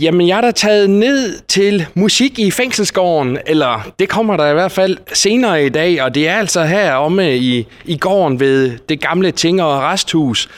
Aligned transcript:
Jamen, 0.00 0.28
jeg 0.28 0.36
er 0.36 0.40
da 0.40 0.50
taget 0.50 0.90
ned 0.90 1.38
til 1.48 1.86
musik 1.94 2.38
i 2.38 2.50
fængselsgården, 2.50 3.38
eller 3.46 3.92
det 3.98 4.08
kommer 4.08 4.36
der 4.36 4.50
i 4.50 4.52
hvert 4.52 4.72
fald 4.72 4.96
senere 5.12 5.64
i 5.64 5.68
dag, 5.68 6.02
og 6.02 6.14
det 6.14 6.28
er 6.28 6.36
altså 6.36 6.64
her 6.64 6.94
omme 6.94 7.36
i, 7.36 7.66
i 7.84 7.96
gården 7.96 8.40
ved 8.40 8.78
det 8.88 9.00
gamle 9.00 9.30
Tinger 9.30 9.64
og 9.64 9.82
Resthus. 9.82 10.48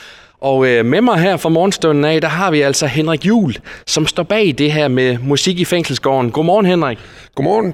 Og 0.41 0.67
øh, 0.67 0.85
med 0.85 1.01
mig 1.01 1.19
her 1.19 1.37
fra 1.37 1.49
morgenstunden 1.49 2.05
af, 2.05 2.21
der 2.21 2.27
har 2.27 2.51
vi 2.51 2.61
altså 2.61 2.87
Henrik 2.87 3.25
Jul, 3.25 3.55
som 3.85 4.07
står 4.07 4.23
bag 4.23 4.55
det 4.57 4.71
her 4.71 4.87
med 4.87 5.17
musik 5.17 5.59
i 5.59 5.65
fængselsgården. 5.65 6.31
Godmorgen, 6.31 6.65
Henrik. 6.65 6.97
Godmorgen. 7.35 7.73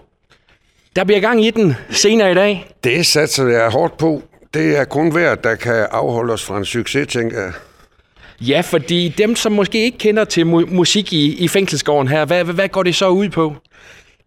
Der 0.96 1.04
bliver 1.04 1.20
gang 1.20 1.46
i 1.46 1.52
den 1.52 1.76
senere 1.90 2.32
i 2.32 2.36
dag. 2.36 2.68
Det 2.84 3.06
satser 3.06 3.48
jeg 3.48 3.70
hårdt 3.70 3.98
på. 3.98 4.22
Det 4.54 4.78
er 4.78 4.84
kun 4.84 5.16
værd, 5.16 5.44
der 5.44 5.56
kan 5.56 5.86
afholde 5.92 6.34
os 6.34 6.46
fra 6.46 6.58
en 6.58 6.66
succes, 6.66 7.08
tænker 7.08 7.42
jeg. 7.42 7.52
Ja, 8.42 8.62
fordi 8.62 9.10
dem, 9.18 9.36
som 9.36 9.52
måske 9.52 9.84
ikke 9.84 9.98
kender 9.98 10.26
til 10.26 10.42
mu- 10.42 10.74
musik 10.74 11.14
i, 11.14 11.36
i 11.36 11.48
fængselsgården 11.48 12.08
her, 12.08 12.26
hvad, 12.26 12.44
hvad, 12.44 12.70
går 12.70 12.84
det 12.84 12.96
så 12.96 13.10
ud 13.10 13.30
på? 13.30 13.55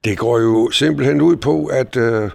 Det 0.04 0.18
går 0.18 0.38
jo 0.38 0.70
simpelthen 0.70 1.20
ud 1.20 1.36
på, 1.36 1.66
at 1.66 1.96
øh, 1.96 2.30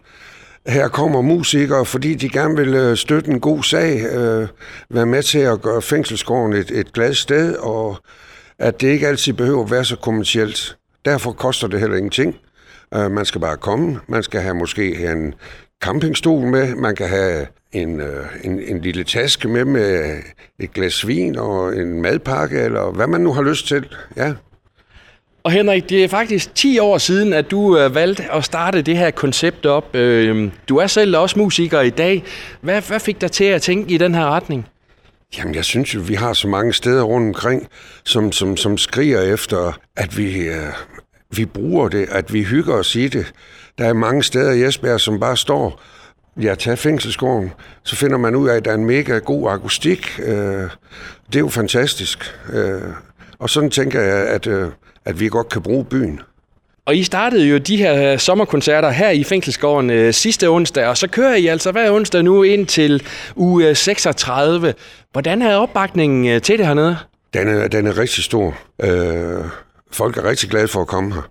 her 0.67 0.87
kommer 0.87 1.21
musikere, 1.21 1.85
fordi 1.85 2.13
de 2.15 2.29
gerne 2.29 2.55
vil 2.55 2.73
øh, 2.73 2.97
støtte 2.97 3.31
en 3.31 3.39
god 3.39 3.63
sag, 3.63 4.01
øh, 4.05 4.47
være 4.89 5.05
med 5.05 5.23
til 5.23 5.39
at 5.39 5.61
gøre 5.61 5.81
fængselsgården 5.81 6.53
et, 6.53 6.71
et 6.71 6.93
glad 6.93 7.13
sted, 7.13 7.55
og 7.55 7.97
at 8.59 8.81
det 8.81 8.87
ikke 8.87 9.07
altid 9.07 9.33
behøver 9.33 9.63
at 9.63 9.71
være 9.71 9.85
så 9.85 9.95
kommercielt. 9.95 10.77
Derfor 11.05 11.31
koster 11.31 11.67
det 11.67 11.79
heller 11.79 11.97
ingenting. 11.97 12.35
Øh, 12.93 13.11
man 13.11 13.25
skal 13.25 13.41
bare 13.41 13.57
komme. 13.57 13.99
Man 14.07 14.23
skal 14.23 14.41
have 14.41 14.55
måske 14.55 15.11
en 15.11 15.33
campingstol 15.83 16.47
med. 16.47 16.75
Man 16.75 16.95
kan 16.95 17.07
have 17.07 17.47
en, 17.71 18.01
øh, 18.01 18.25
en, 18.43 18.59
en 18.59 18.81
lille 18.81 19.03
taske 19.03 19.47
med 19.47 19.65
med 19.65 20.19
et 20.59 20.73
glas 20.73 21.07
vin 21.07 21.35
og 21.35 21.77
en 21.77 22.01
madpakke, 22.01 22.59
eller 22.59 22.91
hvad 22.91 23.07
man 23.07 23.21
nu 23.21 23.33
har 23.33 23.41
lyst 23.41 23.67
til. 23.67 23.85
Ja. 24.17 24.33
Og 25.43 25.51
Henrik, 25.51 25.89
det 25.89 26.03
er 26.03 26.07
faktisk 26.07 26.55
10 26.55 26.79
år 26.79 26.97
siden, 26.97 27.33
at 27.33 27.51
du 27.51 27.77
øh, 27.77 27.95
valgte 27.95 28.31
at 28.31 28.43
starte 28.43 28.81
det 28.81 28.97
her 28.97 29.11
koncept 29.11 29.65
op. 29.65 29.95
Øh, 29.95 30.51
du 30.69 30.77
er 30.77 30.87
selv 30.87 31.17
også 31.17 31.39
musiker 31.39 31.81
i 31.81 31.89
dag. 31.89 32.23
Hvad, 32.61 32.81
hvad 32.81 32.99
fik 32.99 33.21
dig 33.21 33.31
til 33.31 33.43
at 33.43 33.61
tænke 33.61 33.93
i 33.93 33.97
den 33.97 34.15
her 34.15 34.25
retning? 34.25 34.67
Jamen, 35.37 35.55
jeg 35.55 35.65
synes 35.65 35.95
jo, 35.95 35.99
vi 35.99 36.13
har 36.13 36.33
så 36.33 36.47
mange 36.47 36.73
steder 36.73 37.03
rundt 37.03 37.27
omkring, 37.27 37.67
som, 38.03 38.31
som, 38.31 38.57
som 38.57 38.77
skriger 38.77 39.21
efter, 39.21 39.79
at 39.95 40.17
vi, 40.17 40.39
øh, 40.39 40.73
vi 41.31 41.45
bruger 41.45 41.89
det, 41.89 42.07
at 42.11 42.33
vi 42.33 42.43
hygger 42.43 42.73
os 42.73 42.95
i 42.95 43.07
det. 43.07 43.33
Der 43.77 43.85
er 43.85 43.93
mange 43.93 44.23
steder 44.23 44.51
i 44.51 44.63
Esbjerg, 44.63 45.01
som 45.01 45.19
bare 45.19 45.37
står, 45.37 45.81
ja, 46.41 46.55
tag 46.55 46.77
fængselsgården, 46.77 47.51
så 47.83 47.95
finder 47.95 48.17
man 48.17 48.35
ud 48.35 48.49
af, 48.49 48.55
at 48.55 48.65
der 48.65 48.71
er 48.71 48.75
en 48.75 48.85
mega 48.85 49.17
god 49.17 49.51
akustik. 49.51 50.19
Øh, 50.19 50.69
det 51.27 51.35
er 51.35 51.39
jo 51.39 51.49
fantastisk. 51.49 52.35
Øh, 52.53 52.81
og 53.39 53.49
sådan 53.49 53.69
tænker 53.69 54.01
jeg, 54.01 54.27
at, 54.27 54.47
øh, 54.47 54.69
at 55.05 55.19
vi 55.19 55.29
godt 55.29 55.49
kan 55.49 55.61
bruge 55.61 55.85
byen. 55.85 56.19
Og 56.85 56.95
I 56.95 57.03
startede 57.03 57.47
jo 57.47 57.57
de 57.57 57.77
her 57.77 58.17
sommerkoncerter 58.17 58.89
her 58.89 59.09
i 59.09 59.23
Fængselsgården 59.23 59.89
øh, 59.89 60.13
sidste 60.13 60.49
onsdag, 60.49 60.87
og 60.87 60.97
så 60.97 61.07
kører 61.07 61.35
I 61.35 61.47
altså 61.47 61.71
hver 61.71 61.91
onsdag 61.91 62.23
nu 62.23 62.43
ind 62.43 62.67
til 62.67 63.03
uge 63.35 63.75
36. 63.75 64.73
Hvordan 65.11 65.41
er 65.41 65.55
opbakningen 65.55 66.27
øh, 66.27 66.41
til 66.41 66.57
det 66.57 66.67
hernede? 66.67 66.97
Den 67.33 67.47
er, 67.47 67.67
den 67.67 67.87
er 67.87 67.97
rigtig 67.97 68.23
stor. 68.23 68.57
Øh, 68.81 69.45
folk 69.91 70.17
er 70.17 70.23
rigtig 70.23 70.49
glade 70.49 70.67
for 70.67 70.81
at 70.81 70.87
komme 70.87 71.13
her. 71.13 71.21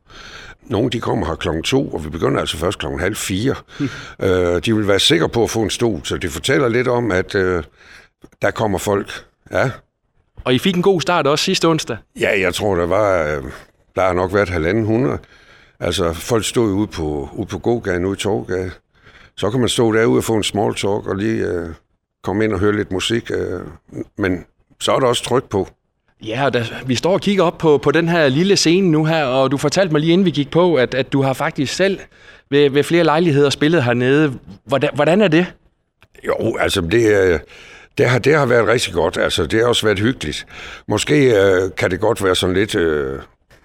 Nogle 0.66 0.90
de 0.90 1.00
kommer 1.00 1.26
her 1.26 1.34
klokken 1.34 1.62
to, 1.62 1.88
og 1.88 2.04
vi 2.04 2.10
begynder 2.10 2.40
altså 2.40 2.56
først 2.56 2.78
klokken 2.78 3.00
halv 3.00 3.16
fire. 3.16 3.54
øh, 4.22 4.62
de 4.64 4.76
vil 4.76 4.88
være 4.88 5.00
sikre 5.00 5.28
på 5.28 5.42
at 5.42 5.50
få 5.50 5.62
en 5.62 5.70
stol, 5.70 6.00
så 6.04 6.16
det 6.16 6.30
fortæller 6.30 6.68
lidt 6.68 6.88
om, 6.88 7.12
at 7.12 7.34
øh, 7.34 7.62
der 8.42 8.50
kommer 8.50 8.78
folk. 8.78 9.24
Ja. 9.52 9.70
Og 10.44 10.54
I 10.54 10.58
fik 10.58 10.76
en 10.76 10.82
god 10.82 11.00
start 11.00 11.26
også 11.26 11.44
sidste 11.44 11.68
onsdag? 11.68 11.96
Ja, 12.20 12.40
jeg 12.40 12.54
tror, 12.54 12.74
der 12.74 12.86
var... 12.86 13.22
Øh, 13.22 13.44
der 13.96 14.02
har 14.02 14.12
nok 14.12 14.34
været 14.34 14.48
halvanden 14.48 14.84
hundrede. 14.84 15.18
Altså, 15.80 16.12
folk 16.12 16.44
stod 16.44 16.72
ude 16.72 16.86
på, 16.86 17.28
ude 17.32 17.46
på 17.46 17.58
gågaden, 17.58 18.04
ude 18.04 18.16
i 18.16 18.20
Torgade. 18.20 18.70
Så 19.36 19.50
kan 19.50 19.60
man 19.60 19.68
stå 19.68 19.92
derude 19.92 20.18
og 20.18 20.24
få 20.24 20.34
en 20.34 20.42
small 20.42 20.74
talk 20.74 21.06
og 21.06 21.16
lige 21.16 21.46
øh, 21.46 21.68
komme 22.22 22.44
ind 22.44 22.52
og 22.52 22.58
høre 22.58 22.76
lidt 22.76 22.92
musik. 22.92 23.30
Øh, 23.30 23.60
men 24.18 24.44
så 24.80 24.92
er 24.92 25.00
der 25.00 25.06
også 25.06 25.24
tryk 25.24 25.44
på. 25.48 25.68
Ja, 26.24 26.44
og 26.44 26.54
da, 26.54 26.64
vi 26.86 26.94
står 26.94 27.12
og 27.12 27.20
kigger 27.20 27.44
op 27.44 27.58
på, 27.58 27.78
på 27.78 27.90
den 27.90 28.08
her 28.08 28.28
lille 28.28 28.56
scene 28.56 28.90
nu 28.90 29.04
her, 29.04 29.24
og 29.24 29.50
du 29.50 29.56
fortalte 29.56 29.92
mig 29.92 30.00
lige 30.00 30.12
inden 30.12 30.24
vi 30.24 30.30
gik 30.30 30.50
på, 30.50 30.74
at, 30.74 30.94
at 30.94 31.12
du 31.12 31.22
har 31.22 31.32
faktisk 31.32 31.74
selv 31.74 31.98
ved, 32.50 32.70
ved 32.70 32.82
flere 32.82 33.04
lejligheder 33.04 33.50
spillet 33.50 33.84
hernede. 33.84 34.38
Hvordan, 34.64 34.90
hvordan 34.94 35.20
er 35.20 35.28
det? 35.28 35.46
Jo, 36.26 36.56
altså 36.60 36.80
det, 36.80 37.32
øh, 37.32 37.38
det, 37.98 38.06
har, 38.06 38.18
det 38.18 38.34
har 38.34 38.46
været 38.46 38.68
rigtig 38.68 38.94
godt. 38.94 39.16
Altså 39.16 39.46
det 39.46 39.60
har 39.60 39.66
også 39.66 39.86
været 39.86 39.98
hyggeligt. 39.98 40.46
Måske 40.88 41.36
øh, 41.36 41.70
kan 41.76 41.90
det 41.90 42.00
godt 42.00 42.24
være 42.24 42.34
sådan 42.34 42.56
lidt 42.56 42.74
øh, 42.74 43.18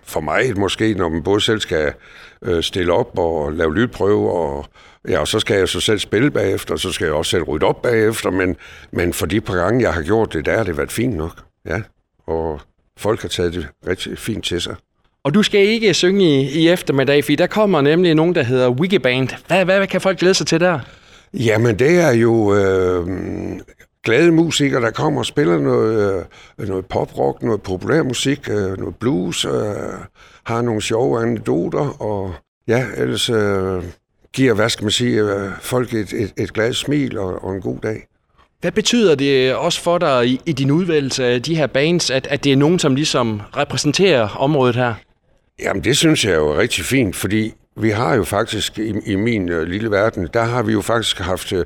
for 0.03 0.19
mig, 0.19 0.59
måske, 0.59 0.93
når 0.93 1.09
man 1.09 1.23
både 1.23 1.41
selv 1.41 1.59
skal 1.59 1.93
øh, 2.41 2.63
stille 2.63 2.93
op 2.93 3.17
og 3.17 3.53
lave 3.53 3.75
lydprøve, 3.75 4.31
og, 4.31 4.65
ja, 5.09 5.19
og 5.19 5.27
så 5.27 5.39
skal 5.39 5.57
jeg 5.57 5.69
så 5.69 5.79
selv 5.79 5.99
spille 5.99 6.31
bagefter, 6.31 6.73
og 6.73 6.79
så 6.79 6.91
skal 6.91 7.05
jeg 7.05 7.13
også 7.13 7.29
selv 7.29 7.43
rydde 7.43 7.65
op 7.65 7.81
bagefter, 7.81 8.31
men, 8.31 8.55
men 8.91 9.13
for 9.13 9.25
de 9.25 9.41
par 9.41 9.55
gange, 9.55 9.81
jeg 9.81 9.93
har 9.93 10.01
gjort 10.01 10.33
det, 10.33 10.45
der 10.45 10.57
har 10.57 10.63
det 10.63 10.77
været 10.77 10.91
fint 10.91 11.15
nok. 11.15 11.31
Ja, 11.65 11.81
og 12.27 12.61
folk 12.97 13.21
har 13.21 13.29
taget 13.29 13.53
det 13.53 13.67
rigtig 13.87 14.17
fint 14.17 14.45
til 14.45 14.61
sig. 14.61 14.75
Og 15.23 15.33
du 15.33 15.43
skal 15.43 15.59
ikke 15.59 15.93
synge 15.93 16.25
i, 16.25 16.61
i 16.61 16.69
eftermiddag, 16.69 17.23
for 17.23 17.31
der 17.31 17.47
kommer 17.47 17.81
nemlig 17.81 18.15
nogen, 18.15 18.35
der 18.35 18.43
hedder 18.43 18.69
Wikiband. 18.69 19.29
Hvad, 19.47 19.65
hvad, 19.65 19.77
hvad 19.77 19.87
kan 19.87 20.01
folk 20.01 20.19
glæde 20.19 20.33
sig 20.33 20.47
til 20.47 20.59
der? 20.59 20.79
Jamen, 21.33 21.79
det 21.79 21.99
er 21.99 22.11
jo 22.11 22.55
øh, 22.55 23.07
glade 24.03 24.31
musikere, 24.31 24.81
der 24.81 24.91
kommer 24.91 25.19
og 25.19 25.25
spiller 25.25 25.59
noget, 25.59 26.25
øh, 26.59 26.67
noget 26.67 26.85
poprock, 26.85 27.43
noget 27.43 27.61
populær 27.61 28.03
musik, 28.03 28.49
øh, 28.49 28.77
noget 28.77 28.95
blues, 28.95 29.45
øh, 29.45 29.51
har 30.43 30.61
nogle 30.61 30.81
sjove 30.81 31.21
anekdoter, 31.21 32.01
og 32.01 32.33
ja, 32.67 32.85
ellers 32.97 33.29
øh, 33.29 33.83
giver, 34.33 34.53
hvad 34.53 34.69
skal 34.69 34.83
man 34.83 34.91
sige, 34.91 35.21
øh, 35.21 35.49
folk 35.61 35.93
et, 35.93 36.13
et, 36.13 36.33
et 36.37 36.53
glad 36.53 36.73
smil 36.73 37.17
og, 37.17 37.43
og 37.43 37.55
en 37.55 37.61
god 37.61 37.77
dag. 37.83 38.07
Hvad 38.61 38.71
betyder 38.71 39.15
det 39.15 39.55
også 39.55 39.81
for 39.81 39.97
dig 39.97 40.27
i, 40.27 40.41
i 40.45 40.51
din 40.51 40.71
udvalgelse 40.71 41.25
af 41.25 41.41
de 41.41 41.55
her 41.55 41.67
bands, 41.67 42.09
at, 42.09 42.27
at 42.27 42.43
det 42.43 42.51
er 42.51 42.57
nogen, 42.57 42.79
som 42.79 42.95
ligesom 42.95 43.41
repræsenterer 43.57 44.27
området 44.39 44.75
her? 44.75 44.93
Jamen, 45.59 45.83
det 45.83 45.97
synes 45.97 46.25
jeg 46.25 46.31
er 46.31 46.37
jo 46.37 46.57
rigtig 46.57 46.85
fint, 46.85 47.15
fordi 47.15 47.53
vi 47.77 47.89
har 47.89 48.15
jo 48.15 48.23
faktisk 48.23 48.79
i, 48.79 48.93
i 49.05 49.15
min 49.15 49.49
øh, 49.49 49.63
lille 49.67 49.91
verden, 49.91 50.27
der 50.33 50.43
har 50.43 50.63
vi 50.63 50.71
jo 50.71 50.81
faktisk 50.81 51.19
haft, 51.19 51.53
øh, 51.53 51.65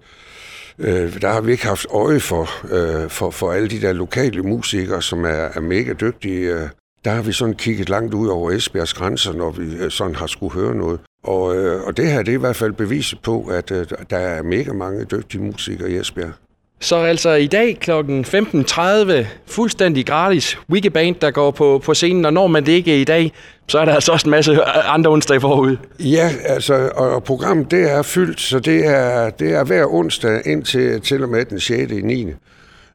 øh, 0.80 1.22
der 1.22 1.30
har 1.30 1.42
vi 1.42 1.52
ikke 1.52 1.66
haft 1.68 1.86
øje 1.94 2.20
for, 2.20 2.50
øh, 2.74 3.10
for, 3.10 3.30
for 3.30 3.52
alle 3.52 3.68
de 3.68 3.82
der 3.82 3.94
lokale 3.94 4.42
musikere, 4.42 5.02
som 5.02 5.26
er, 5.26 5.50
er 5.56 5.62
mega 5.62 5.94
dygtige. 5.94 6.54
Øh. 6.54 6.70
Der 7.06 7.12
har 7.12 7.22
vi 7.22 7.32
sådan 7.32 7.54
kigget 7.56 7.90
langt 7.90 8.14
ud 8.14 8.28
over 8.28 8.52
Esbjergs 8.52 8.94
grænser, 8.94 9.34
når 9.34 9.52
vi 9.52 9.76
øh, 9.76 9.92
sådan 9.92 10.16
har 10.16 10.28
skulle 10.28 10.54
høre 10.54 10.76
noget. 10.76 11.00
Og, 11.24 11.56
øh, 11.58 11.84
og 11.84 11.98
det 11.98 12.12
her, 12.12 12.24
det 12.24 12.32
er 12.32 12.38
i 12.38 12.40
hvert 12.40 12.56
fald 12.56 12.74
beviset 12.74 13.20
på, 13.24 13.44
at 13.44 13.72
øh, 13.72 13.86
der 14.10 14.18
er 14.18 14.44
mega 14.44 14.74
mange 14.74 15.06
dygtige 15.06 15.42
musikere 15.42 15.92
i 15.92 15.98
Esbjerg. 15.98 16.32
Så 16.80 16.96
altså 16.96 17.34
i 17.34 17.48
dag 17.48 17.78
kl. 17.80 17.92
15.30 17.92 19.26
fuldstændig 19.48 20.06
gratis 20.06 20.58
Wikiband, 20.70 21.16
der 21.16 21.32
går 21.32 21.52
på, 21.52 21.82
på 21.86 21.94
scenen, 21.94 22.26
og 22.26 22.34
når 22.34 22.48
man 22.48 22.66
det 22.66 22.72
ikke 22.72 22.92
er 22.92 23.02
i 23.02 23.04
dag, 23.04 23.32
så 23.68 23.80
er 23.80 23.86
der 23.86 23.94
altså 23.94 24.12
også 24.12 24.28
en 24.28 24.32
masse 24.32 24.64
andre 24.64 25.12
onsdage 25.12 25.42
forud. 25.42 25.78
Ja, 26.00 26.32
altså, 26.44 26.90
og, 26.96 27.24
programmet 27.24 27.72
det 27.72 27.92
er 27.92 28.02
fyldt, 28.02 28.42
så 28.42 28.60
det 28.60 28.88
er, 28.88 29.30
det 29.30 29.54
er 29.54 29.64
hver 29.64 29.86
onsdag 29.94 30.42
indtil 30.46 31.02
til 31.02 31.24
og 31.24 31.30
med 31.30 31.46
den 31.46 31.60
6. 31.60 31.92
i 31.92 32.02
9. 32.02 32.28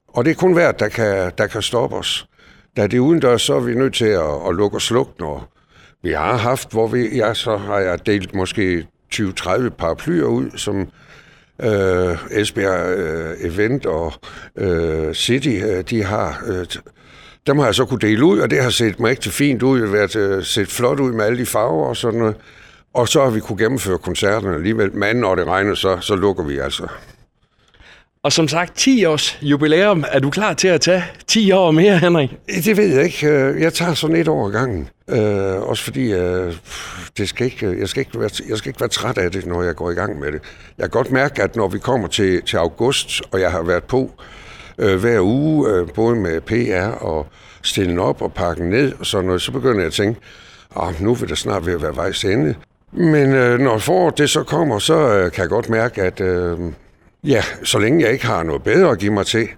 Og 0.09 0.25
det 0.25 0.31
er 0.31 0.35
kun 0.35 0.53
hvert, 0.53 0.81
der 0.81 0.89
kan, 0.89 1.33
der 1.39 1.47
kan 1.47 1.63
stoppe 1.63 1.97
os. 1.97 2.27
Da 2.77 2.87
det 2.87 2.95
er 2.95 3.01
udendørs, 3.01 3.43
så 3.43 3.55
er 3.55 3.61
vi 3.61 3.75
nødt 3.75 3.95
til 3.95 4.05
at, 4.05 4.49
at 4.49 4.55
lukke 4.55 4.77
og 4.77 4.83
slukke, 4.83 5.13
når 5.19 5.53
vi 6.03 6.13
har 6.13 6.37
haft, 6.37 6.73
hvor 6.73 6.87
vi, 6.87 7.17
ja, 7.17 7.35
så 7.35 7.57
har 7.57 7.79
jeg 7.79 8.07
delt 8.07 8.35
måske 8.35 8.87
20-30 9.15 9.69
paraplyer 9.69 10.25
ud, 10.25 10.51
som 10.57 10.89
øh, 11.63 12.19
Esbjerg 12.31 12.99
øh, 12.99 13.37
Event 13.41 13.87
og 13.87 14.13
øh, 14.59 15.15
City, 15.15 15.61
øh, 15.65 15.85
de 15.91 16.05
har... 16.05 16.43
Øh, 16.47 16.67
dem 17.47 17.59
har 17.59 17.65
jeg 17.65 17.75
så 17.75 17.85
kunne 17.85 18.01
dele 18.01 18.25
ud, 18.25 18.39
og 18.39 18.51
det 18.51 18.63
har 18.63 18.71
set 18.71 19.01
mig 19.01 19.11
rigtig 19.11 19.33
fint 19.33 19.63
ud, 19.63 19.81
været 19.81 20.17
øh, 20.17 20.45
set 20.45 20.69
flot 20.69 21.01
ud 21.01 21.13
med 21.13 21.25
alle 21.25 21.39
de 21.39 21.47
farver 21.47 21.87
og 21.87 21.97
sådan 21.97 22.19
noget. 22.19 22.37
Og 22.95 23.09
så 23.09 23.23
har 23.23 23.31
vi 23.31 23.41
kunne 23.41 23.59
gennemføre 23.59 23.99
koncerterne 23.99 24.55
alligevel, 24.55 24.97
men 24.97 25.17
når 25.17 25.35
det 25.35 25.47
regner, 25.47 25.75
så, 25.75 25.99
så 26.01 26.15
lukker 26.15 26.45
vi 26.45 26.59
altså. 26.59 26.87
Og 28.23 28.33
som 28.33 28.49
sagt, 28.49 28.77
10 28.77 29.05
års 29.05 29.39
jubilæum. 29.43 30.05
Er 30.09 30.19
du 30.19 30.31
klar 30.31 30.55
til 30.55 30.69
at 30.69 30.81
tage 30.81 31.05
10 31.27 31.53
år 31.53 31.71
mere, 31.71 31.99
Henrik? 31.99 32.31
Det 32.65 32.77
ved 32.77 32.95
jeg 32.95 33.05
ikke. 33.05 33.27
Øh, 33.27 33.61
jeg 33.61 33.73
tager 33.73 33.95
sådan 33.95 34.17
et 34.17 34.29
år 34.29 34.49
gangen. 34.49 34.89
Øh, 35.09 35.63
også 35.63 35.85
fordi 35.85 36.13
øh, 36.13 36.55
det 37.19 37.29
skal 37.29 37.47
ikke, 37.47 37.79
jeg, 37.79 37.89
skal 37.89 38.01
ikke 38.01 38.21
være, 38.21 38.31
jeg 38.49 38.59
skal 38.59 38.69
ikke 38.69 38.81
være 38.81 38.89
træt 38.89 39.19
af 39.19 39.31
det, 39.33 39.47
når 39.47 39.63
jeg 39.63 39.75
går 39.75 39.91
i 39.91 39.95
gang 39.95 40.19
med 40.19 40.33
det. 40.33 40.41
Jeg 40.79 40.83
kan 40.83 40.91
godt 40.91 41.11
mærke, 41.11 41.43
at 41.43 41.57
når 41.57 41.69
vi 41.69 41.79
kommer 41.79 42.09
til, 42.09 42.43
til 42.43 42.57
august, 42.57 43.23
og 43.31 43.41
jeg 43.41 43.51
har 43.51 43.63
været 43.63 43.85
på 43.85 44.11
øh, 44.79 45.01
hver 45.01 45.21
uge, 45.21 45.71
øh, 45.71 45.89
både 45.95 46.17
med 46.17 46.41
PR 46.41 47.05
og 47.05 47.27
stille 47.63 48.03
op 48.03 48.23
og 48.23 48.33
pakke 48.33 48.71
ned 48.71 48.93
og 48.99 49.07
sådan 49.07 49.27
noget, 49.27 49.43
så 49.43 49.53
begynder 49.53 49.79
jeg 49.79 49.87
at 49.87 49.93
tænke, 49.93 50.21
oh, 50.75 51.03
nu 51.03 51.15
vil 51.15 51.29
det 51.29 51.39
snart 51.39 51.67
ved 51.67 51.75
at 51.75 51.83
være 51.83 51.97
vejs 51.97 52.25
ende. 52.25 52.55
Men 52.93 53.33
øh, 53.33 53.59
når 53.59 53.79
foråret 53.79 54.19
det 54.19 54.31
så 54.31 54.43
kommer, 54.43 54.79
så 54.79 54.95
øh, 54.95 55.33
kan 55.33 55.43
jeg 55.43 55.49
godt 55.49 55.69
mærke, 55.69 56.03
at 56.03 56.21
øh, 56.21 56.59
ja, 57.25 57.43
så 57.65 57.79
længe 57.79 58.05
jeg 58.05 58.13
ikke 58.13 58.27
har 58.27 58.43
noget 58.43 58.63
bedre 58.63 58.91
at 58.91 58.99
give 58.99 59.13
mig 59.13 59.27
til, 59.27 59.49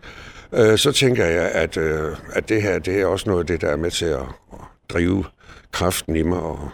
øh, 0.55 0.79
så 0.79 0.93
tænker 0.93 1.25
jeg, 1.25 1.50
at, 1.50 1.76
øh, 1.76 2.09
at 2.32 2.49
det 2.49 2.62
her 2.62 2.79
det 2.79 3.00
er 3.00 3.06
også 3.06 3.29
noget 3.29 3.41
af 3.41 3.47
det, 3.47 3.61
der 3.61 3.69
er 3.69 3.76
med 3.76 3.91
til 3.91 4.06
at, 4.06 4.20
at 4.53 4.59
drive 4.88 5.25
kraften 5.73 6.17
i 6.17 6.23
mig 6.23 6.38
og 6.38 6.70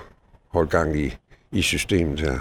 holde 0.52 0.70
gang 0.70 1.00
i, 1.00 1.16
i 1.52 1.62
systemet 1.62 2.20
her. 2.20 2.38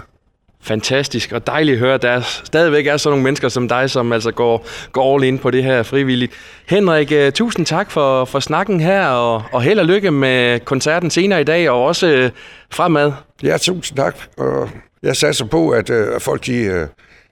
Fantastisk 0.62 1.32
og 1.32 1.46
dejligt 1.46 1.74
at 1.74 1.78
høre, 1.78 1.94
at 1.94 2.02
der 2.02 2.20
stadigvæk 2.44 2.86
er 2.86 2.96
sådan 2.96 3.12
nogle 3.12 3.24
mennesker 3.24 3.48
som 3.48 3.68
dig, 3.68 3.90
som 3.90 4.12
altså 4.12 4.30
går, 4.30 4.66
går 4.92 5.14
all 5.14 5.24
in 5.24 5.38
på 5.38 5.50
det 5.50 5.64
her 5.64 5.82
frivilligt. 5.82 6.32
Henrik, 6.66 7.12
uh, 7.12 7.32
tusind 7.32 7.66
tak 7.66 7.90
for, 7.90 8.24
for 8.24 8.40
snakken 8.40 8.80
her, 8.80 9.06
og, 9.06 9.42
og 9.52 9.62
held 9.62 9.78
og 9.78 9.86
lykke 9.86 10.10
med 10.10 10.60
koncerten 10.60 11.10
senere 11.10 11.40
i 11.40 11.44
dag, 11.44 11.70
og 11.70 11.84
også 11.84 12.24
uh, 12.24 12.30
fremad. 12.70 13.12
Ja, 13.42 13.58
tusind 13.58 13.96
tak. 13.98 14.16
Og 14.36 14.70
jeg 15.02 15.16
satser 15.16 15.44
på, 15.44 15.70
at 15.70 15.90
uh, 15.90 16.20
folk 16.20 16.46
de, 16.46 16.82
uh, 16.82 16.88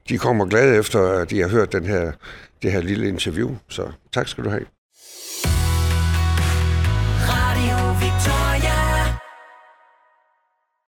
de 0.08 0.18
kommer 0.18 0.46
glade 0.46 0.76
efter, 0.76 1.00
at 1.00 1.30
de 1.30 1.40
har 1.40 1.48
hørt 1.48 1.72
den 1.72 1.84
her, 1.86 2.12
det 2.62 2.72
her 2.72 2.80
lille 2.80 3.08
interview. 3.08 3.56
Så 3.68 3.92
tak 4.12 4.28
skal 4.28 4.44
du 4.44 4.50
have. 4.50 4.75